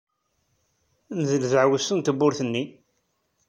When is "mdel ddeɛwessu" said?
1.19-1.95